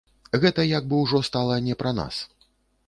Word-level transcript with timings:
Гэта 0.45 0.65
як 0.69 0.87
бы 0.93 1.03
ўжо 1.03 1.21
стала 1.29 1.61
не 1.67 1.79
пра 1.85 1.91
нас. 2.01 2.25